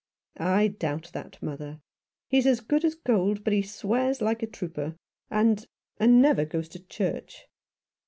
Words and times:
"I 0.59 0.69
doubt 0.69 1.11
that, 1.13 1.37
mother. 1.43 1.79
He's 2.27 2.47
as 2.47 2.59
good 2.59 2.83
as 2.83 2.95
gold, 2.95 3.43
but 3.43 3.53
he 3.53 3.61
swears 3.61 4.19
like 4.19 4.41
a 4.41 4.47
trooper, 4.47 4.95
and— 5.29 5.67
and 5.99 6.19
never 6.19 6.43
goes 6.43 6.67
to 6.69 6.79
church." 6.87 7.45